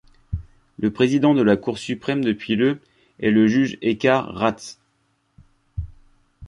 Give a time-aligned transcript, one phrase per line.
[0.79, 2.81] Le président de la Cour suprême depuis le
[3.19, 4.79] est le juge Eckart Ratz.